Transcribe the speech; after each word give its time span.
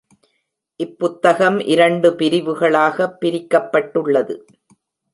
இப்புத்தகம் 0.79 1.59
இரண்டு 1.65 2.09
பிரிவுகளாக 2.15 3.07
பிரிக்கப்பட்டுள்ளது 3.21 4.37